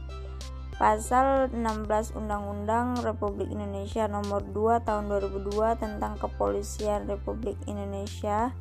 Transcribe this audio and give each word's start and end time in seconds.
Pasal 0.76 1.48
16 1.56 1.88
Undang-Undang 2.20 3.00
Republik 3.00 3.48
Indonesia 3.48 4.04
Nomor 4.12 4.44
2 4.44 4.84
Tahun 4.84 5.08
2002 5.08 5.80
tentang 5.80 6.20
Kepolisian 6.20 7.08
Republik 7.08 7.56
Indonesia 7.64 8.52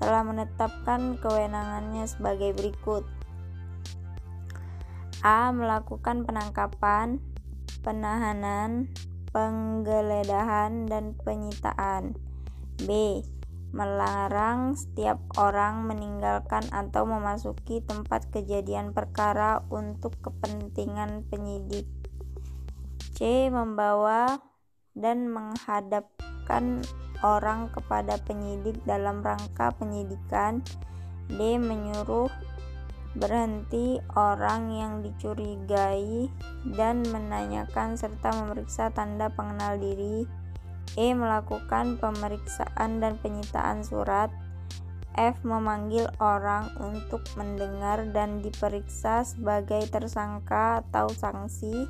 telah 0.00 0.24
menetapkan 0.24 1.20
kewenangannya 1.20 2.08
sebagai 2.08 2.56
berikut. 2.56 3.04
A. 5.20 5.52
Melakukan 5.52 6.24
penangkapan, 6.24 7.20
penahanan, 7.84 8.88
penggeledahan, 9.28 10.88
dan 10.88 11.12
penyitaan. 11.28 12.16
B 12.88 13.20
melarang 13.74 14.78
setiap 14.78 15.18
orang 15.34 15.90
meninggalkan 15.90 16.62
atau 16.70 17.02
memasuki 17.02 17.82
tempat 17.82 18.30
kejadian 18.30 18.94
perkara 18.94 19.66
untuk 19.66 20.14
kepentingan 20.22 21.26
penyidik. 21.26 21.90
C. 23.18 23.50
Membawa 23.50 24.38
dan 24.94 25.26
menghadapkan 25.26 26.86
orang 27.26 27.66
kepada 27.74 28.14
penyidik 28.22 28.78
dalam 28.86 29.26
rangka 29.26 29.74
penyidikan. 29.74 30.62
D. 31.26 31.58
Menyuruh 31.58 32.30
berhenti 33.18 33.98
orang 34.14 34.70
yang 34.70 34.92
dicurigai 35.02 36.30
dan 36.78 37.02
menanyakan 37.10 37.98
serta 37.98 38.30
memeriksa 38.38 38.90
tanda 38.94 39.30
pengenal 39.30 39.78
diri 39.78 40.26
E. 40.94 41.12
Melakukan 41.12 41.98
pemeriksaan 41.98 43.02
dan 43.02 43.18
penyitaan 43.18 43.82
surat 43.82 44.30
F. 45.14 45.38
Memanggil 45.46 46.10
orang 46.18 46.70
untuk 46.82 47.22
mendengar 47.38 48.02
dan 48.10 48.42
diperiksa 48.42 49.22
sebagai 49.22 49.86
tersangka 49.90 50.82
atau 50.86 51.10
sanksi 51.10 51.86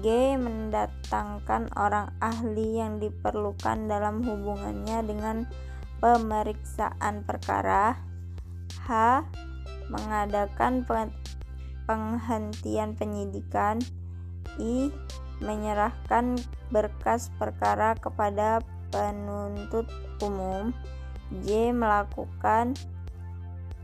G. 0.00 0.38
Mendatangkan 0.38 1.74
orang 1.74 2.14
ahli 2.22 2.78
yang 2.78 3.02
diperlukan 3.02 3.90
dalam 3.90 4.22
hubungannya 4.22 4.98
dengan 5.02 5.36
pemeriksaan 5.98 7.26
perkara 7.26 7.98
H. 8.86 9.22
Mengadakan 9.92 10.86
penghentian 11.84 12.96
penyidikan 12.96 13.76
I 14.56 14.88
menyerahkan 15.44 16.40
berkas 16.72 17.28
perkara 17.36 17.94
kepada 18.00 18.64
penuntut 18.88 19.86
umum. 20.24 20.72
J. 21.44 21.70
Melakukan 21.76 22.74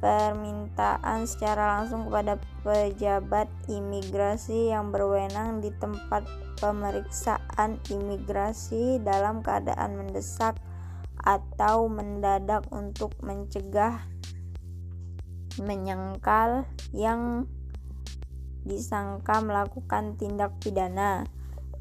permintaan 0.00 1.28
secara 1.28 1.76
langsung 1.81 2.09
kepada 2.09 2.41
pejabat 2.65 3.47
imigrasi 3.69 4.72
yang 4.72 4.88
berwenang 4.88 5.60
di 5.60 5.69
tempat 5.76 6.25
pemeriksaan 6.56 7.76
imigrasi 7.93 8.97
dalam 9.04 9.44
keadaan 9.44 10.00
mendesak 10.00 10.56
atau 11.20 11.84
mendadak 11.93 12.65
untuk 12.72 13.12
mencegah 13.20 14.00
menyangkal 15.60 16.65
yang 16.97 17.44
disangka 18.65 19.41
melakukan 19.44 20.16
tindak 20.16 20.56
pidana. 20.65 21.28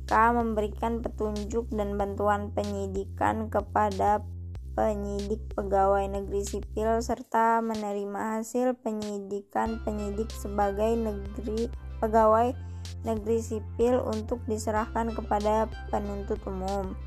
K. 0.09 0.33
Memberikan 0.33 1.05
petunjuk 1.05 1.69
dan 1.69 1.93
bantuan 1.93 2.49
penyidikan 2.49 3.53
kepada 3.53 4.25
penyidik 4.73 5.43
pegawai 5.53 6.09
negeri 6.09 6.41
sipil 6.41 6.97
serta 7.05 7.61
menerima 7.61 8.41
hasil 8.41 8.73
penyidikan 8.81 9.77
penyidik 9.85 10.33
sebagai 10.33 10.97
negeri 10.97 11.69
pegawai 12.01 12.57
negeri 13.05 13.39
sipil 13.43 14.01
untuk 14.01 14.41
diserahkan 14.49 15.13
kepada 15.13 15.69
penuntut 15.93 16.41
umum. 16.49 16.97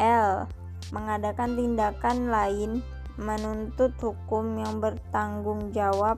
L. 0.00 0.48
Mengadakan 0.88 1.58
tindakan 1.58 2.32
lain 2.32 2.80
menuntut 3.20 3.92
hukum 4.00 4.62
yang 4.62 4.80
bertanggung 4.80 5.74
jawab 5.74 6.16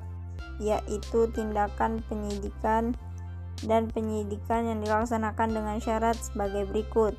yaitu 0.60 1.26
tindakan 1.32 2.04
penyidikan 2.06 2.92
dan 3.65 3.91
penyidikan 3.91 4.69
yang 4.69 4.78
dilaksanakan 4.84 5.48
dengan 5.53 5.76
syarat 5.81 6.16
sebagai 6.16 6.69
berikut: 6.69 7.16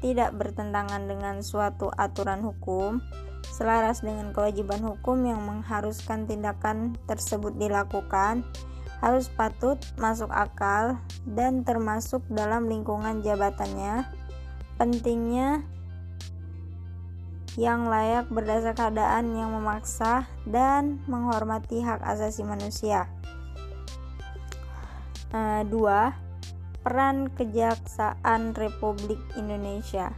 tidak 0.00 0.32
bertentangan 0.36 1.04
dengan 1.04 1.44
suatu 1.44 1.92
aturan 1.94 2.40
hukum, 2.40 3.04
selaras 3.44 4.00
dengan 4.00 4.32
kewajiban 4.32 4.80
hukum 4.80 5.20
yang 5.28 5.40
mengharuskan 5.44 6.24
tindakan 6.24 6.96
tersebut 7.04 7.52
dilakukan, 7.60 8.44
harus 9.04 9.28
patut, 9.32 9.76
masuk 9.96 10.28
akal, 10.32 11.00
dan 11.24 11.64
termasuk 11.64 12.24
dalam 12.32 12.68
lingkungan 12.68 13.20
jabatannya. 13.20 14.08
Pentingnya 14.80 15.60
yang 17.58 17.90
layak 17.90 18.30
berdasar 18.32 18.72
keadaan 18.72 19.36
yang 19.36 19.52
memaksa 19.52 20.24
dan 20.48 21.02
menghormati 21.10 21.82
hak 21.82 22.00
asasi 22.00 22.46
manusia. 22.46 23.10
Uh, 25.30 25.62
peran 26.82 27.30
Kejaksaan 27.38 28.56
Republik 28.58 29.22
Indonesia. 29.38 30.10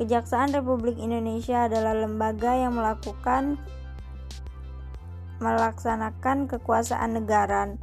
Kejaksaan 0.00 0.56
Republik 0.56 0.96
Indonesia 0.96 1.68
adalah 1.68 1.92
lembaga 1.92 2.56
yang 2.56 2.72
melakukan 2.72 3.60
melaksanakan 5.44 6.48
kekuasaan 6.48 7.20
negara, 7.20 7.76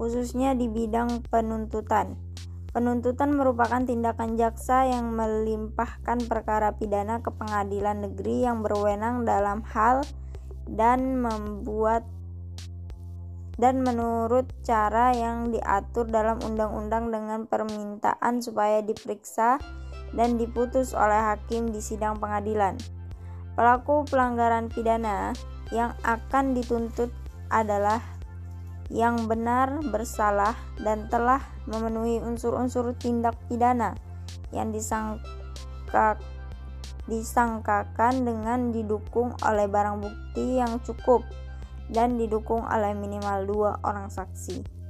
khususnya 0.00 0.56
di 0.56 0.70
bidang 0.70 1.28
penuntutan. 1.28 2.16
Penuntutan 2.72 3.36
merupakan 3.36 3.84
tindakan 3.84 4.40
jaksa 4.40 4.88
yang 4.88 5.12
melimpahkan 5.12 6.24
perkara 6.24 6.72
pidana 6.72 7.20
ke 7.20 7.28
pengadilan 7.28 8.00
negeri 8.00 8.48
yang 8.48 8.64
berwenang 8.64 9.28
dalam 9.28 9.60
hal 9.76 10.00
dan 10.64 11.20
membuat 11.20 12.08
dan 13.60 13.84
menurut 13.84 14.48
cara 14.64 15.12
yang 15.12 15.52
diatur 15.52 16.08
dalam 16.08 16.40
undang-undang 16.40 17.12
dengan 17.12 17.44
permintaan 17.44 18.40
supaya 18.40 18.80
diperiksa 18.80 19.60
dan 20.16 20.40
diputus 20.40 20.96
oleh 20.96 21.20
hakim 21.20 21.68
di 21.68 21.80
sidang 21.80 22.16
pengadilan. 22.16 22.76
Pelaku 23.52 24.08
pelanggaran 24.08 24.72
pidana 24.72 25.36
yang 25.72 25.92
akan 26.04 26.56
dituntut 26.56 27.12
adalah 27.52 28.00
yang 28.92 29.28
benar 29.28 29.80
bersalah 29.88 30.56
dan 30.80 31.08
telah 31.08 31.40
memenuhi 31.64 32.20
unsur-unsur 32.20 32.92
tindak 33.00 33.36
pidana 33.48 33.96
yang 34.52 34.68
disangka 34.72 36.20
disangkakan 37.08 38.22
dengan 38.22 38.70
didukung 38.70 39.34
oleh 39.42 39.66
barang 39.66 39.98
bukti 40.00 40.60
yang 40.62 40.78
cukup 40.86 41.26
dan 41.92 42.16
didukung 42.16 42.64
oleh 42.64 42.96
minimal 42.96 43.44
dua 43.44 43.70
orang 43.84 44.08
saksi. 44.08 44.82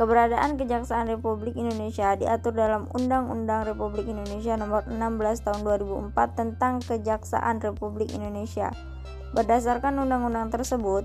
Keberadaan 0.00 0.56
Kejaksaan 0.56 1.12
Republik 1.12 1.60
Indonesia 1.60 2.16
diatur 2.16 2.56
dalam 2.56 2.88
Undang-Undang 2.96 3.68
Republik 3.68 4.08
Indonesia 4.08 4.56
Nomor 4.56 4.88
16 4.88 5.44
Tahun 5.44 5.60
2004 5.60 6.40
tentang 6.40 6.80
Kejaksaan 6.80 7.60
Republik 7.60 8.08
Indonesia. 8.16 8.72
Berdasarkan 9.36 10.00
undang-undang 10.00 10.48
tersebut, 10.48 11.04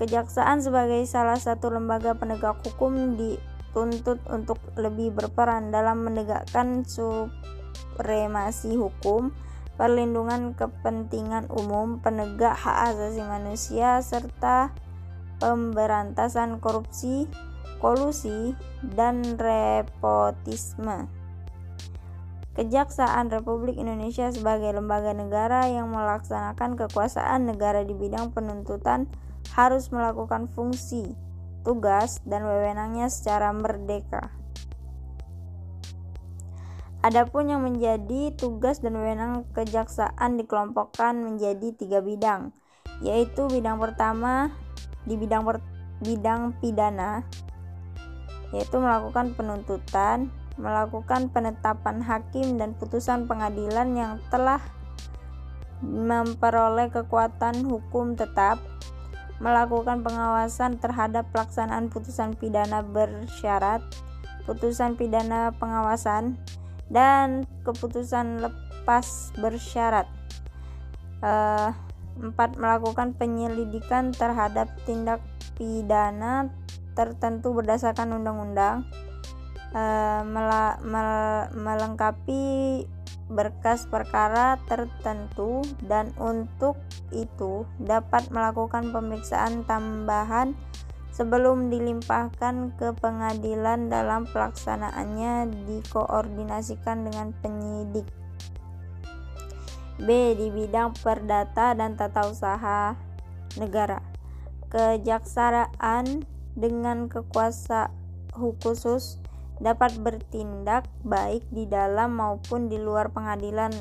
Kejaksaan 0.00 0.64
sebagai 0.64 1.04
salah 1.04 1.36
satu 1.36 1.68
lembaga 1.68 2.16
penegak 2.16 2.56
hukum 2.64 3.20
dituntut 3.20 4.20
untuk 4.32 4.64
lebih 4.80 5.12
berperan 5.12 5.68
dalam 5.68 6.00
menegakkan 6.00 6.88
supremasi 6.88 8.80
hukum, 8.80 9.28
perlindungan 9.76 10.56
kepentingan 10.56 11.48
umum, 11.52 12.00
penegak 12.00 12.56
hak 12.56 12.92
asasi 12.92 13.22
manusia, 13.22 14.00
serta 14.00 14.72
pemberantasan 15.40 16.58
korupsi, 16.60 17.28
kolusi, 17.78 18.56
dan 18.82 19.36
repotisme. 19.36 21.08
Kejaksaan 22.56 23.28
Republik 23.28 23.76
Indonesia 23.76 24.32
sebagai 24.32 24.72
lembaga 24.72 25.12
negara 25.12 25.68
yang 25.68 25.92
melaksanakan 25.92 26.80
kekuasaan 26.80 27.44
negara 27.44 27.84
di 27.84 27.92
bidang 27.92 28.32
penuntutan 28.32 29.04
harus 29.52 29.92
melakukan 29.92 30.48
fungsi, 30.48 31.12
tugas, 31.68 32.24
dan 32.24 32.48
wewenangnya 32.48 33.12
secara 33.12 33.52
merdeka. 33.52 34.32
Adapun 37.06 37.46
yang 37.46 37.62
menjadi 37.62 38.34
tugas 38.34 38.82
dan 38.82 38.98
wewenang 38.98 39.46
kejaksaan 39.54 40.42
dikelompokkan 40.42 41.14
menjadi 41.14 41.70
tiga 41.78 42.02
bidang, 42.02 42.50
yaitu 42.98 43.46
bidang 43.46 43.78
pertama 43.78 44.50
di 45.06 45.14
bidang 45.14 45.46
per, 45.46 45.62
bidang 46.02 46.58
pidana, 46.58 47.22
yaitu 48.50 48.82
melakukan 48.82 49.38
penuntutan, 49.38 50.34
melakukan 50.58 51.30
penetapan 51.30 52.02
hakim 52.02 52.58
dan 52.58 52.74
putusan 52.74 53.30
pengadilan 53.30 53.94
yang 53.94 54.12
telah 54.26 54.58
memperoleh 55.86 56.90
kekuatan 56.90 57.70
hukum 57.70 58.18
tetap, 58.18 58.58
melakukan 59.38 60.02
pengawasan 60.02 60.82
terhadap 60.82 61.30
pelaksanaan 61.30 61.86
putusan 61.86 62.34
pidana 62.34 62.82
bersyarat, 62.82 63.78
putusan 64.42 64.98
pidana 64.98 65.54
pengawasan, 65.54 66.34
dan 66.90 67.44
keputusan 67.66 68.42
lepas 68.42 69.34
bersyarat. 69.38 70.06
Uh, 71.24 71.72
empat 72.16 72.56
melakukan 72.56 73.12
penyelidikan 73.12 74.12
terhadap 74.12 74.72
tindak 74.88 75.20
pidana 75.56 76.48
tertentu 76.96 77.52
berdasarkan 77.52 78.16
undang-undang. 78.16 78.88
Uh, 79.76 80.24
melengkapi 81.52 82.86
berkas 83.26 83.90
perkara 83.90 84.56
tertentu 84.70 85.66
dan 85.82 86.14
untuk 86.16 86.78
itu 87.10 87.66
dapat 87.82 88.30
melakukan 88.30 88.94
pemeriksaan 88.94 89.66
tambahan 89.66 90.54
sebelum 91.16 91.72
dilimpahkan 91.72 92.76
ke 92.76 92.92
pengadilan 93.00 93.88
dalam 93.88 94.28
pelaksanaannya 94.28 95.48
dikoordinasikan 95.64 97.08
dengan 97.08 97.32
penyidik. 97.40 98.04
B. 99.96 100.36
Di 100.36 100.52
bidang 100.52 100.92
perdata 100.92 101.72
dan 101.72 101.96
tata 101.96 102.28
usaha 102.28 102.92
negara. 103.56 104.04
Kejaksaan 104.68 106.28
dengan 106.52 107.08
kekuasaan 107.08 107.88
khusus 108.36 109.16
dapat 109.56 109.96
bertindak 109.96 110.84
baik 111.00 111.48
di 111.48 111.64
dalam 111.64 112.12
maupun 112.20 112.68
di 112.68 112.76
luar 112.76 113.08
pengadilan 113.08 113.72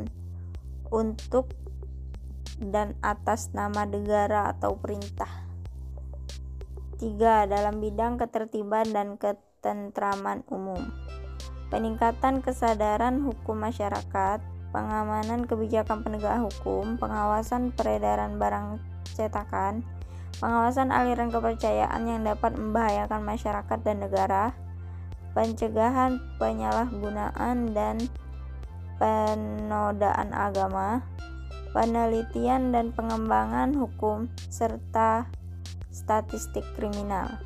untuk 0.88 1.52
dan 2.64 2.96
atas 3.04 3.52
nama 3.52 3.84
negara 3.84 4.56
atau 4.56 4.80
perintah. 4.80 5.45
3. 6.98 7.52
Dalam 7.52 7.84
bidang 7.84 8.16
ketertiban 8.16 8.88
dan 8.90 9.20
ketentraman 9.20 10.48
umum. 10.48 10.80
Peningkatan 11.68 12.40
kesadaran 12.40 13.26
hukum 13.26 13.58
masyarakat, 13.58 14.40
pengamanan 14.70 15.44
kebijakan 15.44 16.04
penegak 16.06 16.40
hukum, 16.40 16.96
pengawasan 16.96 17.76
peredaran 17.76 18.38
barang 18.38 18.80
cetakan, 19.16 19.82
pengawasan 20.40 20.92
aliran 20.92 21.32
kepercayaan 21.32 22.04
yang 22.06 22.22
dapat 22.28 22.56
membahayakan 22.60 23.24
masyarakat 23.24 23.80
dan 23.82 23.98
negara, 24.04 24.52
pencegahan 25.32 26.20
penyalahgunaan 26.40 27.72
dan 27.72 27.98
penodaan 29.00 30.32
agama, 30.32 31.04
penelitian 31.76 32.72
dan 32.72 32.96
pengembangan 32.96 33.76
hukum, 33.76 34.32
serta 34.48 35.28
statistik 35.96 36.68
kriminal. 36.76 37.40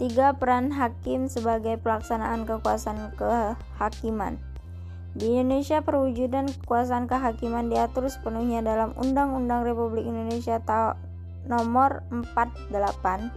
Tiga 0.00 0.32
peran 0.32 0.72
hakim 0.72 1.28
sebagai 1.28 1.76
pelaksanaan 1.76 2.48
kekuasaan 2.48 3.12
kehakiman. 3.16 4.40
Di 5.16 5.40
Indonesia, 5.40 5.80
perwujudan 5.80 6.48
kekuasaan 6.48 7.08
kehakiman 7.08 7.72
diatur 7.72 8.04
sepenuhnya 8.08 8.60
dalam 8.60 8.92
Undang-Undang 9.00 9.64
Republik 9.64 10.04
Indonesia 10.04 10.60
Nomor 11.48 12.04
48 12.12 13.32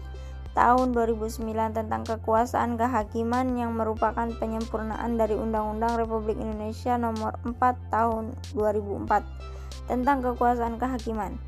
tahun 0.51 0.88
2009 0.92 1.80
tentang 1.80 2.04
kekuasaan 2.04 2.75
kehakiman 2.75 3.56
yang 3.56 3.80
merupakan 3.80 4.27
penyempurnaan 4.27 5.16
dari 5.16 5.39
Undang-Undang 5.39 6.04
Republik 6.04 6.36
Indonesia 6.36 7.00
Nomor 7.00 7.39
4 7.48 7.56
Tahun 7.88 8.36
2004 8.60 9.88
tentang 9.88 10.19
kekuasaan 10.19 10.75
kehakiman. 10.75 11.39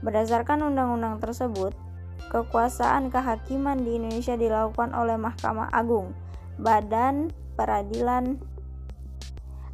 Berdasarkan 0.00 0.64
undang-undang 0.64 1.20
tersebut, 1.20 1.76
kekuasaan 2.32 3.12
kehakiman 3.12 3.80
di 3.84 4.00
Indonesia 4.00 4.32
dilakukan 4.32 4.96
oleh 4.96 5.20
Mahkamah 5.20 5.68
Agung, 5.68 6.16
Badan 6.56 7.32
Peradilan 7.56 8.40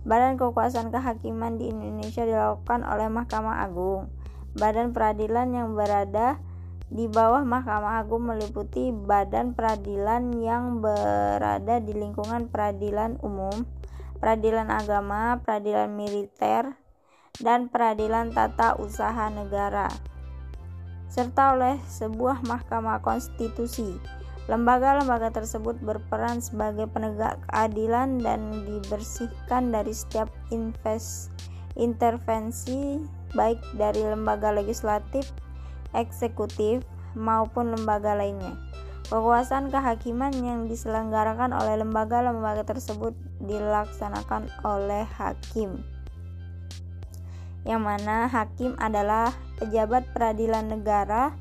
Badan 0.07 0.39
Kekuasaan 0.39 0.95
Kehakiman 0.95 1.59
di 1.59 1.67
Indonesia 1.75 2.23
dilakukan 2.23 2.87
oleh 2.87 3.11
Mahkamah 3.11 3.67
Agung, 3.67 4.07
Badan 4.55 4.95
Peradilan 4.95 5.51
yang 5.51 5.75
berada 5.75 6.39
di 6.87 7.11
bawah 7.11 7.43
Mahkamah 7.43 7.99
Agung 7.99 8.31
meliputi 8.31 8.95
badan 8.95 9.59
peradilan 9.59 10.31
yang 10.39 10.79
berada 10.79 11.83
di 11.83 11.91
lingkungan 11.91 12.47
peradilan 12.47 13.19
umum, 13.27 13.67
peradilan 14.23 14.71
agama, 14.71 15.43
peradilan 15.43 15.91
militer, 15.91 16.79
dan 17.43 17.67
peradilan 17.67 18.31
tata 18.31 18.79
usaha 18.79 19.27
negara, 19.35 19.91
serta 21.11 21.59
oleh 21.59 21.77
sebuah 21.87 22.45
mahkamah 22.45 23.01
konstitusi. 23.01 23.97
Lembaga-lembaga 24.47 25.35
tersebut 25.35 25.75
berperan 25.83 26.39
sebagai 26.39 26.87
penegak 26.87 27.43
keadilan 27.51 28.23
dan 28.23 28.63
dibersihkan 28.63 29.75
dari 29.75 29.91
setiap 29.91 30.31
invest, 30.55 31.35
intervensi 31.75 33.03
baik 33.35 33.59
dari 33.75 34.07
lembaga 34.07 34.55
legislatif 34.55 35.27
eksekutif, 35.97 36.85
maupun 37.17 37.73
lembaga 37.73 38.13
lainnya. 38.13 38.55
Kekuasaan 39.09 39.73
kehakiman 39.73 40.35
yang 40.45 40.67
diselenggarakan 40.69 41.55
oleh 41.57 41.81
lembaga-lembaga 41.81 42.67
tersebut 42.67 43.17
dilaksanakan 43.41 44.51
oleh 44.67 45.07
hakim. 45.17 45.81
Yang 47.63 47.83
mana 47.83 48.27
hakim 48.31 48.75
adalah 48.79 49.31
pejabat 49.57 50.09
peradilan 50.13 50.69
negara 50.69 51.33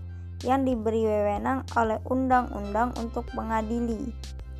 yang 0.44 0.68
diberi 0.68 1.08
wewenang 1.08 1.64
oleh 1.80 2.02
undang-undang 2.08 2.92
untuk 3.00 3.26
mengadili. 3.34 4.12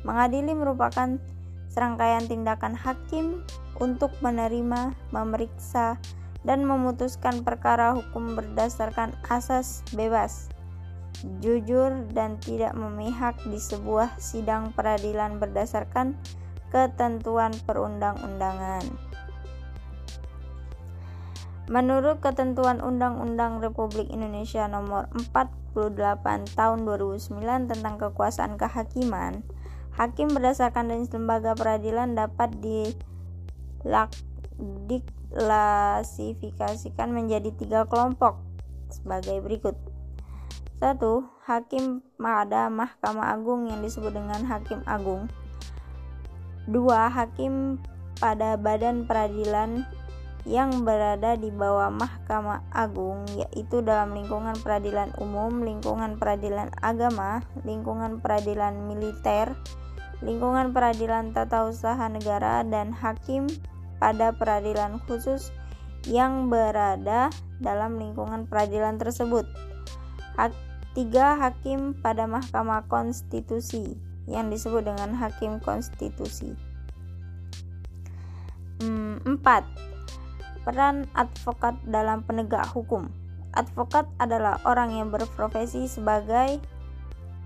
Mengadili 0.06 0.54
merupakan 0.56 1.20
serangkaian 1.68 2.24
tindakan 2.24 2.72
hakim 2.72 3.44
untuk 3.76 4.14
menerima, 4.24 4.96
memeriksa, 5.12 6.00
dan 6.46 6.62
memutuskan 6.64 7.42
perkara 7.42 7.92
hukum 7.92 8.38
berdasarkan 8.38 9.12
asas 9.28 9.82
bebas, 9.92 10.48
jujur, 11.42 12.06
dan 12.14 12.38
tidak 12.40 12.72
memihak 12.72 13.34
di 13.50 13.58
sebuah 13.58 14.14
sidang 14.16 14.70
peradilan 14.72 15.42
berdasarkan 15.42 16.14
ketentuan 16.70 17.52
perundang-undangan. 17.66 18.86
Menurut 21.66 22.22
ketentuan 22.22 22.78
Undang-Undang 22.78 23.58
Republik 23.58 24.06
Indonesia 24.14 24.70
Nomor 24.70 25.10
48 25.34 26.54
Tahun 26.54 26.78
2009 26.86 27.42
tentang 27.66 27.98
kekuasaan 27.98 28.54
kehakiman, 28.54 29.42
hakim 29.98 30.30
berdasarkan 30.30 30.94
jenis 30.94 31.10
lembaga 31.10 31.58
peradilan 31.58 32.14
dapat 32.14 32.54
di 32.62 32.94
diklasifikasikan 34.86 37.10
menjadi 37.10 37.50
tiga 37.54 37.86
kelompok 37.90 38.38
sebagai 38.86 39.42
berikut. 39.42 39.74
Satu, 40.78 41.26
hakim 41.50 42.06
pada 42.14 42.70
Mahkamah 42.70 43.34
Agung 43.34 43.66
yang 43.66 43.82
disebut 43.82 44.14
dengan 44.14 44.46
hakim 44.46 44.86
agung. 44.86 45.26
Dua, 46.70 47.10
hakim 47.10 47.82
pada 48.22 48.54
badan 48.54 49.02
peradilan 49.06 49.86
yang 50.46 50.86
berada 50.86 51.34
di 51.34 51.50
bawah 51.50 51.90
Mahkamah 51.90 52.62
Agung, 52.70 53.26
yaitu 53.34 53.82
dalam 53.82 54.14
lingkungan 54.14 54.54
peradilan 54.62 55.10
umum, 55.18 55.66
lingkungan 55.66 56.22
peradilan 56.22 56.70
agama, 56.78 57.42
lingkungan 57.66 58.22
peradilan 58.22 58.86
militer, 58.86 59.58
lingkungan 60.22 60.70
peradilan 60.70 61.34
tata 61.34 61.66
usaha 61.66 62.06
negara, 62.06 62.62
dan 62.62 62.94
hakim 62.94 63.50
pada 63.98 64.30
peradilan 64.38 65.02
khusus 65.10 65.50
yang 66.06 66.46
berada 66.46 67.34
dalam 67.58 67.98
lingkungan 67.98 68.46
peradilan 68.46 69.02
tersebut. 69.02 69.50
Hak, 70.38 70.54
tiga 70.94 71.34
hakim 71.34 71.98
pada 71.98 72.30
Mahkamah 72.30 72.86
Konstitusi 72.86 73.98
yang 74.30 74.46
disebut 74.46 74.86
dengan 74.86 75.10
hakim 75.18 75.58
konstitusi. 75.58 76.54
Hmm, 78.82 79.18
empat, 79.24 79.64
peran 80.66 81.06
advokat 81.14 81.78
dalam 81.86 82.26
penegak 82.26 82.66
hukum. 82.74 83.06
Advokat 83.54 84.10
adalah 84.18 84.58
orang 84.66 84.90
yang 84.98 85.14
berprofesi 85.14 85.86
sebagai 85.86 86.58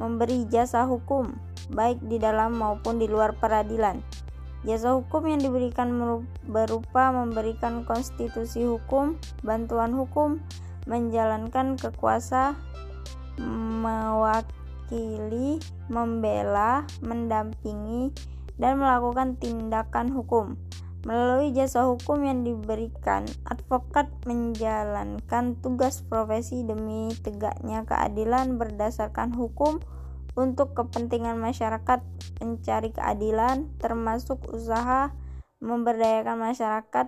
memberi 0.00 0.48
jasa 0.48 0.88
hukum, 0.88 1.28
baik 1.68 2.00
di 2.08 2.16
dalam 2.16 2.56
maupun 2.56 2.96
di 2.96 3.04
luar 3.04 3.36
peradilan. 3.36 4.00
Jasa 4.64 4.96
hukum 4.96 5.28
yang 5.28 5.44
diberikan 5.44 5.92
berupa 6.48 7.12
memberikan 7.12 7.84
konstitusi 7.84 8.64
hukum, 8.64 9.20
bantuan 9.44 9.92
hukum, 9.92 10.40
menjalankan 10.88 11.76
kekuasaan 11.76 12.56
mewakili, 13.80 15.56
membela, 15.88 16.84
mendampingi, 17.00 18.12
dan 18.60 18.76
melakukan 18.76 19.40
tindakan 19.40 20.12
hukum. 20.12 20.60
Melalui 21.00 21.56
jasa 21.56 21.88
hukum 21.88 22.20
yang 22.28 22.44
diberikan, 22.44 23.24
advokat 23.48 24.12
menjalankan 24.28 25.56
tugas 25.64 26.04
profesi 26.04 26.60
demi 26.60 27.08
tegaknya 27.24 27.88
keadilan 27.88 28.60
berdasarkan 28.60 29.32
hukum 29.32 29.80
untuk 30.36 30.76
kepentingan 30.76 31.40
masyarakat, 31.40 32.04
mencari 32.44 32.92
keadilan, 32.92 33.72
termasuk 33.80 34.44
usaha 34.52 35.08
memberdayakan 35.64 36.36
masyarakat 36.36 37.06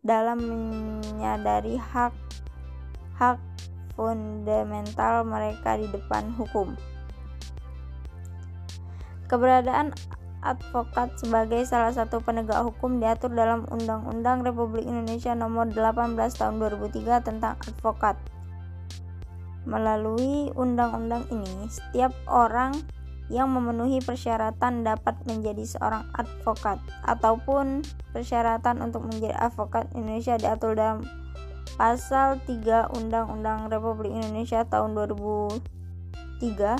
dalam 0.00 0.40
menyadari 0.40 1.76
hak-hak 1.76 3.40
fundamental 3.92 5.20
mereka 5.28 5.76
di 5.76 5.88
depan 5.92 6.32
hukum. 6.36 6.72
Keberadaan 9.28 9.92
advokat 10.44 11.16
sebagai 11.16 11.64
salah 11.64 11.90
satu 11.90 12.20
penegak 12.20 12.60
hukum 12.60 13.00
diatur 13.00 13.32
dalam 13.32 13.64
Undang-Undang 13.72 14.44
Republik 14.44 14.84
Indonesia 14.84 15.32
Nomor 15.32 15.72
18 15.72 16.14
Tahun 16.36 16.54
2003 16.60 17.24
tentang 17.24 17.56
advokat. 17.56 18.20
Melalui 19.64 20.52
undang-undang 20.52 21.24
ini, 21.32 21.66
setiap 21.72 22.12
orang 22.28 22.76
yang 23.32 23.48
memenuhi 23.48 24.04
persyaratan 24.04 24.84
dapat 24.84 25.16
menjadi 25.24 25.64
seorang 25.64 26.04
advokat 26.12 26.76
ataupun 27.08 27.80
persyaratan 28.12 28.84
untuk 28.84 29.08
menjadi 29.08 29.32
advokat 29.40 29.88
Indonesia 29.96 30.36
diatur 30.36 30.76
dalam 30.76 31.08
Pasal 31.74 32.38
3 32.46 32.94
Undang-Undang 32.94 33.66
Republik 33.66 34.14
Indonesia 34.14 34.62
tahun 34.62 34.94
2003 34.94 36.78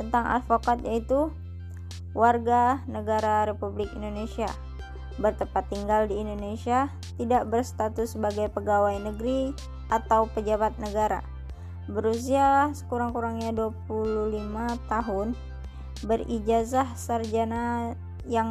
tentang 0.00 0.24
advokat 0.24 0.80
yaitu 0.88 1.28
warga 2.12 2.84
negara 2.88 3.48
Republik 3.48 3.92
Indonesia. 3.96 4.48
Bertempat 5.20 5.68
tinggal 5.68 6.08
di 6.08 6.20
Indonesia 6.20 6.88
tidak 7.20 7.48
berstatus 7.48 8.16
sebagai 8.16 8.48
pegawai 8.48 8.96
negeri 8.96 9.52
atau 9.92 10.28
pejabat 10.32 10.76
negara. 10.80 11.20
Berusia 11.90 12.72
sekurang-kurangnya 12.72 13.52
25 13.52 14.88
tahun 14.88 15.36
berijazah 16.02 16.96
sarjana 16.96 17.94
yang 18.26 18.48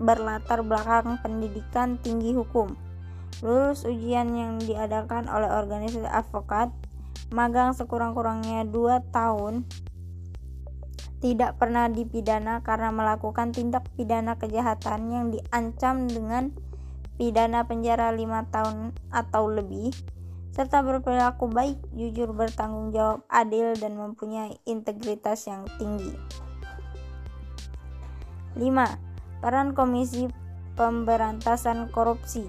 berlatar 0.00 0.64
belakang 0.64 1.20
pendidikan 1.20 2.00
tinggi 2.00 2.32
hukum. 2.32 2.72
Lulus 3.40 3.84
ujian 3.88 4.32
yang 4.36 4.60
diadakan 4.60 5.28
oleh 5.28 5.48
organisasi 5.48 6.08
advokat, 6.08 6.72
magang 7.32 7.72
sekurang-kurangnya 7.72 8.68
2 8.68 9.00
tahun, 9.12 9.64
tidak 11.20 11.60
pernah 11.60 11.86
dipidana 11.92 12.64
karena 12.64 12.88
melakukan 12.88 13.52
tindak 13.52 13.84
pidana 13.92 14.40
kejahatan 14.40 15.12
yang 15.12 15.26
diancam 15.28 16.08
dengan 16.08 16.56
pidana 17.20 17.68
penjara 17.68 18.08
5 18.08 18.48
tahun 18.48 18.96
atau 19.12 19.44
lebih, 19.52 19.92
serta 20.56 20.80
berperilaku 20.80 21.52
baik, 21.52 21.76
jujur, 21.92 22.32
bertanggung 22.32 22.96
jawab, 22.96 23.20
adil, 23.28 23.76
dan 23.76 24.00
mempunyai 24.00 24.56
integritas 24.64 25.44
yang 25.44 25.68
tinggi. 25.76 26.16
5. 28.56 28.64
Peran 29.44 29.76
Komisi 29.76 30.32
Pemberantasan 30.80 31.92
Korupsi 31.92 32.48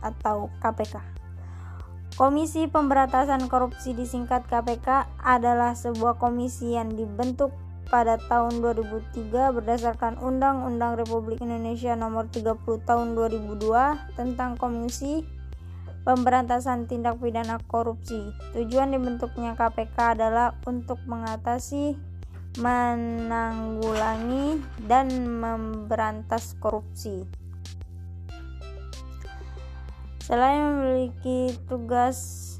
atau 0.00 0.48
KPK. 0.64 1.04
Komisi 2.16 2.66
Pemberantasan 2.66 3.46
Korupsi 3.46 3.92
disingkat 3.92 4.48
KPK 4.48 5.06
adalah 5.20 5.76
sebuah 5.76 6.16
komisi 6.16 6.74
yang 6.74 6.90
dibentuk 6.96 7.52
pada 7.88 8.20
tahun 8.20 8.60
2003 8.60 9.56
berdasarkan 9.56 10.20
Undang-Undang 10.20 11.00
Republik 11.00 11.40
Indonesia 11.40 11.96
Nomor 11.96 12.28
30 12.28 12.60
Tahun 12.84 13.08
2002 13.16 14.16
tentang 14.16 14.60
Komisi 14.60 15.24
Pemberantasan 16.04 16.88
Tindak 16.88 17.20
Pidana 17.20 17.60
Korupsi. 17.68 18.32
Tujuan 18.56 18.92
dibentuknya 18.92 19.52
KPK 19.52 20.16
adalah 20.16 20.56
untuk 20.64 21.00
mengatasi, 21.04 22.00
menanggulangi, 22.60 24.56
dan 24.88 25.08
memberantas 25.40 26.56
korupsi. 26.60 27.28
Selain 30.24 30.60
memiliki 30.60 31.56
tugas 31.68 32.56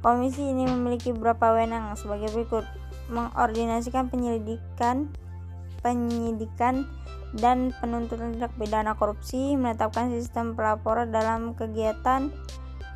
Komisi 0.00 0.48
ini 0.48 0.64
memiliki 0.64 1.12
beberapa 1.12 1.52
wewenang 1.52 1.92
sebagai 1.96 2.32
berikut: 2.32 2.64
mengordinasikan 3.12 4.08
penyelidikan, 4.08 5.12
penyidikan, 5.84 6.88
dan 7.36 7.70
penuntutan 7.78 8.34
tindak 8.34 8.52
pidana 8.56 8.96
korupsi, 8.96 9.54
menetapkan 9.54 10.10
sistem 10.10 10.58
pelaporan 10.58 11.12
dalam 11.12 11.54
kegiatan 11.54 12.32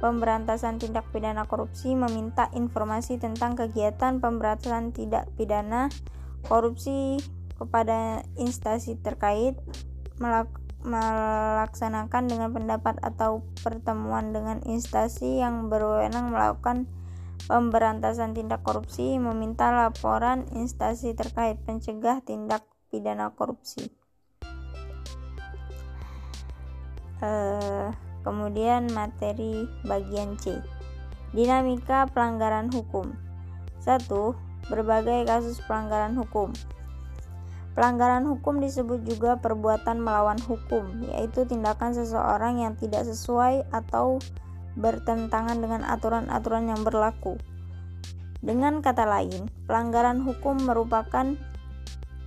pemberantasan 0.03 0.77
tindak 0.83 1.07
pidana 1.15 1.47
korupsi, 1.47 1.95
meminta 1.95 2.51
informasi 2.53 3.17
tentang 3.17 3.55
kegiatan 3.55 4.19
pemberantasan 4.19 4.91
tindak 4.91 5.31
pidana 5.39 5.89
korupsi 6.45 7.21
kepada 7.57 8.27
instansi 8.35 8.99
terkait, 9.01 9.55
melaksanakan 10.85 12.29
dengan 12.29 12.53
pendapat 12.53 13.01
atau 13.01 13.41
pertemuan 13.65 14.37
dengan 14.37 14.61
instansi 14.69 15.41
yang 15.41 15.73
berwenang 15.73 16.29
melakukan 16.29 16.85
pemberantasan 17.49 18.37
tindak 18.37 18.61
korupsi, 18.61 19.17
meminta 19.17 19.73
laporan 19.73 20.45
instansi 20.53 21.17
terkait 21.17 21.57
pencegah 21.65 22.21
tindak 22.21 22.65
pidana 22.93 23.33
korupsi. 23.33 23.89
Uh, 27.25 27.89
kemudian 28.21 28.89
materi 28.93 29.65
bagian 29.89 30.37
C. 30.37 30.61
Dinamika 31.33 32.07
pelanggaran 32.13 32.69
hukum. 32.69 33.17
1. 33.81 34.07
Berbagai 34.69 35.29
kasus 35.29 35.61
pelanggaran 35.65 36.17
hukum. 36.17 36.53
Pelanggaran 37.75 38.23
hukum 38.31 38.63
disebut 38.63 39.03
juga 39.03 39.35
perbuatan 39.43 39.99
melawan 39.99 40.39
hukum, 40.47 41.03
yaitu 41.11 41.43
tindakan 41.43 41.91
seseorang 41.91 42.63
yang 42.63 42.79
tidak 42.79 43.03
sesuai 43.03 43.67
atau 43.75 44.23
bertentangan 44.79 45.59
dengan 45.59 45.83
aturan-aturan 45.83 46.71
yang 46.71 46.87
berlaku. 46.87 47.35
Dengan 48.45 48.79
kata 48.79 49.03
lain, 49.03 49.51
pelanggaran 49.67 50.23
hukum 50.23 50.63
merupakan 50.63 51.35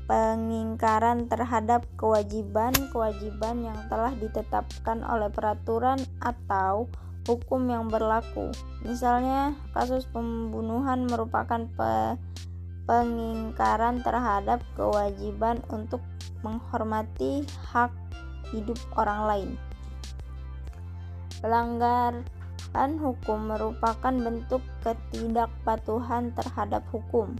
pengingkaran 0.07 1.27
terhadap 1.27 1.83
kewajiban-kewajiban 1.99 3.55
yang 3.63 3.79
telah 3.91 4.15
ditetapkan 4.15 5.03
oleh 5.03 5.31
peraturan 5.31 5.99
atau 6.23 6.91
hukum 7.27 7.67
yang 7.67 7.91
berlaku. 7.91 8.51
Misalnya, 8.87 9.55
kasus 9.75 10.07
pembunuhan 10.07 11.07
merupakan 11.07 11.67
pe 11.75 12.15
pengingkaran 12.87 13.99
terhadap 14.01 14.63
kewajiban 14.79 15.59
untuk 15.69 15.99
menghormati 16.41 17.43
hak 17.69 17.91
hidup 18.55 18.79
orang 18.95 19.21
lain. 19.27 19.49
Pelanggaran 21.43 22.91
hukum 22.97 23.51
merupakan 23.51 24.15
bentuk 24.15 24.63
ketidakpatuhan 24.81 26.31
terhadap 26.33 26.81
hukum. 26.89 27.35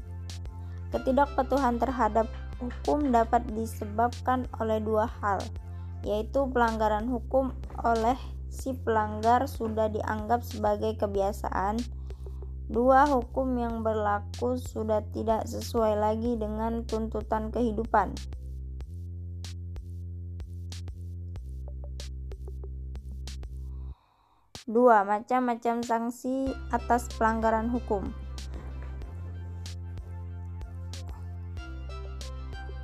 Ketidakpatuhan 0.92 1.80
terhadap 1.80 2.27
hukum 2.60 3.10
dapat 3.16 3.48
disebabkan 3.56 4.51
oleh 4.60 4.84
dua 4.84 5.08
hal, 5.24 5.39
yaitu 6.04 6.44
pelanggaran 6.51 7.08
hukum 7.08 7.56
oleh 7.82 8.20
si 8.51 8.74
pelanggar 8.74 9.46
sudah 9.48 9.88
dianggap 9.88 10.44
sebagai 10.44 10.98
kebiasaan. 11.00 11.80
Dua 12.67 13.07
hukum 13.07 13.55
yang 13.55 13.79
berlaku 13.79 14.59
sudah 14.59 15.00
tidak 15.15 15.47
sesuai 15.47 15.95
lagi 15.95 16.36
dengan 16.36 16.83
tuntutan 16.83 17.47
kehidupan. 17.47 18.12
Dua, 24.67 25.07
macam-macam 25.07 25.79
sanksi 25.79 26.51
atas 26.75 27.07
pelanggaran 27.15 27.71
hukum. 27.71 28.03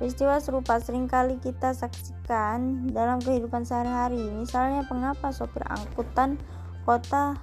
Peristiwa 0.00 0.40
serupa 0.40 0.80
sering 0.80 1.04
kali 1.04 1.36
kita 1.44 1.76
saksikan 1.76 2.88
dalam 2.88 3.20
kehidupan 3.20 3.68
sehari-hari. 3.68 4.32
Misalnya, 4.32 4.88
pengapa 4.88 5.28
sopir 5.28 5.60
angkutan 5.68 6.40
kota 6.88 7.36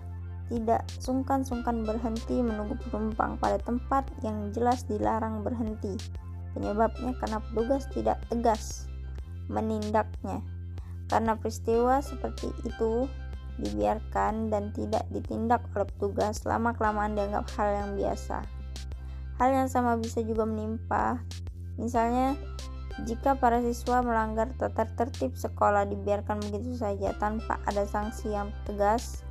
tidak 0.52 0.84
sungkan-sungkan 1.00 1.88
berhenti 1.88 2.44
menunggu 2.44 2.76
penumpang 2.84 3.40
pada 3.40 3.56
tempat 3.64 4.04
yang 4.20 4.52
jelas 4.52 4.84
dilarang 4.84 5.48
berhenti. 5.48 5.96
Penyebabnya 6.52 7.16
karena 7.24 7.40
petugas 7.40 7.88
tidak 7.96 8.20
tegas 8.28 8.92
menindaknya. 9.48 10.44
Karena 11.08 11.40
peristiwa 11.40 12.04
seperti 12.04 12.52
itu 12.68 13.08
dibiarkan 13.64 14.52
dan 14.52 14.76
tidak 14.76 15.08
ditindak 15.16 15.64
oleh 15.72 15.88
petugas, 15.88 16.44
lama-kelamaan 16.44 17.16
dianggap 17.16 17.48
hal 17.56 17.70
yang 17.72 17.90
biasa. 17.96 18.44
Hal 19.40 19.50
yang 19.56 19.72
sama 19.72 19.96
bisa 19.96 20.20
juga 20.20 20.44
menimpa 20.44 21.24
Misalnya, 21.80 22.36
jika 23.08 23.34
para 23.40 23.64
siswa 23.64 24.04
melanggar 24.04 24.52
tata 24.60 24.86
tertib 25.00 25.34
sekolah 25.34 25.88
dibiarkan 25.88 26.38
begitu 26.46 26.76
saja 26.76 27.16
tanpa 27.18 27.58
ada 27.66 27.88
sanksi 27.88 28.36
yang 28.36 28.52
tegas, 28.68 29.24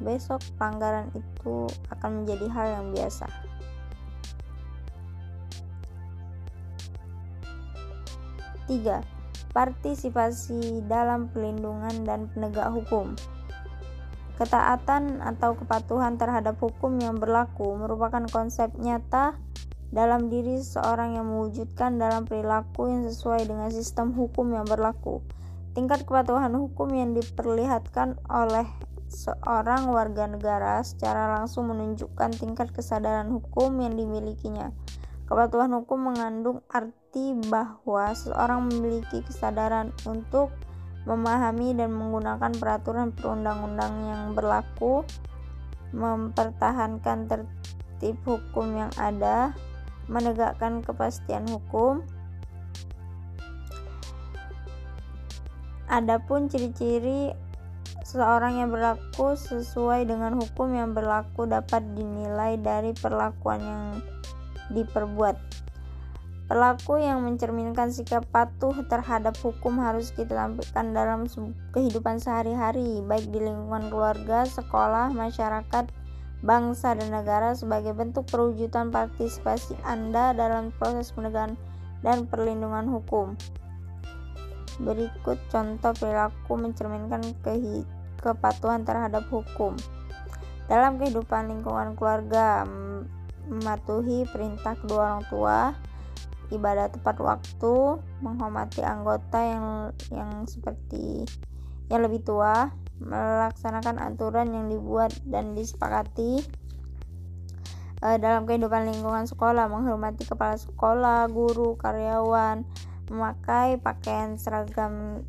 besok 0.00 0.42
pelanggaran 0.56 1.08
itu 1.16 1.70
akan 1.92 2.22
menjadi 2.22 2.46
hal 2.52 2.66
yang 2.80 2.86
biasa. 2.92 3.26
Tiga, 8.66 8.98
partisipasi 9.54 10.82
dalam 10.90 11.30
pelindungan 11.30 12.02
dan 12.02 12.26
penegak 12.34 12.74
hukum. 12.74 13.14
Ketaatan 14.36 15.24
atau 15.24 15.56
kepatuhan 15.56 16.20
terhadap 16.20 16.60
hukum 16.60 17.00
yang 17.00 17.16
berlaku 17.16 17.78
merupakan 17.78 18.26
konsep 18.28 18.68
nyata 18.76 19.38
dalam 19.88 20.28
diri 20.28 20.60
seseorang 20.60 21.16
yang 21.16 21.24
mewujudkan 21.30 21.96
dalam 21.96 22.28
perilaku 22.28 22.90
yang 22.90 23.08
sesuai 23.08 23.48
dengan 23.48 23.72
sistem 23.72 24.12
hukum 24.12 24.52
yang 24.52 24.68
berlaku. 24.68 25.24
Tingkat 25.72 26.04
kepatuhan 26.04 26.52
hukum 26.52 26.92
yang 26.92 27.16
diperlihatkan 27.16 28.20
oleh 28.28 28.68
seorang 29.16 29.88
warga 29.88 30.28
negara 30.28 30.84
secara 30.84 31.40
langsung 31.40 31.72
menunjukkan 31.72 32.36
tingkat 32.36 32.68
kesadaran 32.76 33.32
hukum 33.32 33.80
yang 33.80 33.96
dimilikinya. 33.96 34.76
Kepatuhan 35.24 35.72
hukum 35.72 36.12
mengandung 36.12 36.60
arti 36.68 37.32
bahwa 37.48 38.12
seseorang 38.12 38.68
memiliki 38.68 39.24
kesadaran 39.24 39.90
untuk 40.04 40.52
memahami 41.08 41.72
dan 41.72 41.96
menggunakan 41.96 42.52
peraturan 42.60 43.10
perundang-undang 43.16 43.94
yang 44.04 44.22
berlaku, 44.36 45.02
mempertahankan 45.96 47.26
tertib 47.26 48.20
hukum 48.28 48.76
yang 48.76 48.92
ada, 49.00 49.56
menegakkan 50.12 50.84
kepastian 50.84 51.48
hukum. 51.48 52.04
Adapun 55.86 56.50
ciri-ciri 56.50 57.45
seseorang 58.06 58.62
yang 58.62 58.70
berlaku 58.70 59.34
sesuai 59.34 60.06
dengan 60.06 60.38
hukum 60.38 60.70
yang 60.70 60.94
berlaku 60.94 61.42
dapat 61.42 61.82
dinilai 61.98 62.54
dari 62.54 62.94
perlakuan 62.94 63.58
yang 63.58 63.84
diperbuat. 64.70 65.34
Perilaku 66.46 67.02
yang 67.02 67.26
mencerminkan 67.26 67.90
sikap 67.90 68.22
patuh 68.30 68.70
terhadap 68.86 69.34
hukum 69.42 69.82
harus 69.82 70.14
kita 70.14 70.38
tampilkan 70.38 70.94
dalam 70.94 71.26
kehidupan 71.74 72.22
sehari-hari, 72.22 73.02
baik 73.02 73.26
di 73.34 73.42
lingkungan 73.42 73.90
keluarga, 73.90 74.46
sekolah, 74.46 75.10
masyarakat, 75.10 75.90
bangsa 76.46 76.94
dan 76.94 77.10
negara 77.10 77.58
sebagai 77.58 77.90
bentuk 77.90 78.30
perwujudan 78.30 78.94
partisipasi 78.94 79.74
Anda 79.82 80.30
dalam 80.30 80.70
proses 80.78 81.10
penegakan 81.10 81.58
dan 82.06 82.30
perlindungan 82.30 82.86
hukum. 82.86 83.34
Berikut 84.78 85.42
contoh 85.50 85.90
perilaku 85.98 86.54
mencerminkan 86.54 87.24
ke 87.42 87.58
kepatuhan 88.26 88.82
terhadap 88.82 89.22
hukum. 89.30 89.78
Dalam 90.66 90.98
kehidupan 90.98 91.46
lingkungan 91.46 91.94
keluarga, 91.94 92.66
mematuhi 93.46 94.26
perintah 94.26 94.74
kedua 94.74 95.14
orang 95.14 95.24
tua, 95.30 95.58
ibadah 96.50 96.90
tepat 96.90 97.22
waktu, 97.22 98.02
menghormati 98.18 98.82
anggota 98.82 99.38
yang 99.38 99.66
yang 100.10 100.30
seperti 100.50 101.26
yang 101.86 102.02
lebih 102.02 102.26
tua, 102.26 102.74
melaksanakan 102.98 104.02
aturan 104.02 104.50
yang 104.50 104.66
dibuat 104.66 105.14
dan 105.22 105.54
disepakati 105.54 106.42
e, 108.02 108.08
dalam 108.18 108.42
kehidupan 108.42 108.90
lingkungan 108.90 109.30
sekolah, 109.30 109.70
menghormati 109.70 110.26
kepala 110.26 110.58
sekolah, 110.58 111.30
guru, 111.30 111.78
karyawan, 111.78 112.66
memakai 113.06 113.78
pakaian 113.78 114.34
seragam 114.34 115.22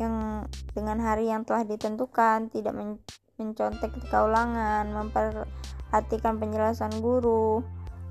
yang 0.00 0.48
dengan 0.72 0.98
hari 0.98 1.28
yang 1.28 1.44
telah 1.44 1.68
ditentukan, 1.68 2.48
tidak 2.48 2.72
men 2.72 2.96
mencontek 3.40 3.96
ketika 3.96 4.28
ulangan, 4.28 4.92
memperhatikan 4.92 6.36
penjelasan 6.36 6.92
guru, 7.00 7.64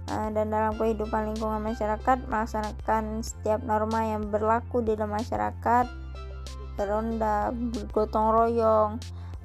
e, 0.09 0.15
dan 0.33 0.49
dalam 0.49 0.73
kehidupan 0.73 1.33
lingkungan 1.33 1.61
masyarakat 1.61 2.25
melaksanakan 2.25 3.21
setiap 3.21 3.61
norma 3.61 4.09
yang 4.09 4.25
berlaku 4.33 4.81
di 4.81 4.97
dalam 4.97 5.13
masyarakat 5.13 5.85
beronda, 6.73 7.53
bergotong 7.53 8.33
royong, 8.33 8.91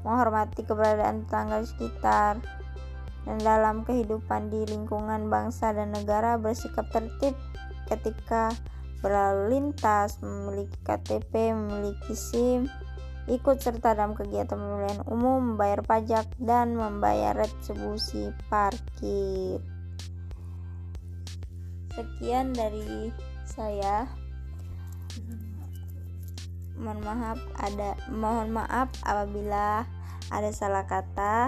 menghormati 0.09 0.65
keberadaan 0.65 1.29
tetangga 1.29 1.67
sekitar, 1.69 2.41
dan 3.29 3.37
dalam 3.41 3.83
kehidupan 3.85 4.49
di 4.49 4.65
lingkungan 4.69 5.29
bangsa 5.29 5.73
dan 5.73 5.93
negara 5.93 6.41
bersikap 6.41 6.89
tertib 6.93 7.37
ketika 7.89 8.53
berlalu 9.05 9.61
lintas, 9.61 10.17
memiliki 10.25 10.81
KTP, 10.81 11.53
memiliki 11.53 12.17
SIM, 12.17 12.65
ikut 13.29 13.61
serta 13.61 13.93
dalam 13.93 14.17
kegiatan 14.17 14.57
pemilihan 14.57 15.05
umum, 15.05 15.53
membayar 15.53 15.85
pajak, 15.85 16.25
dan 16.41 16.73
membayar 16.73 17.37
retribusi 17.37 18.33
parkir. 18.49 19.61
Sekian 21.93 22.57
dari 22.57 23.13
saya 23.45 24.09
mohon 26.75 26.99
maaf 27.07 27.39
ada 27.63 27.95
mohon 28.11 28.51
maaf 28.51 28.91
apabila 29.07 29.87
ada 30.35 30.51
salah 30.51 30.83
kata 30.91 31.47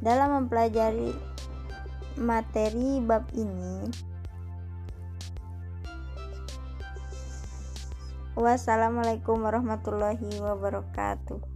dalam 0.00 0.44
mempelajari 0.44 1.33
materi 2.18 2.98
bab 3.02 3.26
ini. 3.34 3.90
Wassalamualaikum 8.34 9.46
warahmatullahi 9.46 10.42
wabarakatuh 10.42 11.53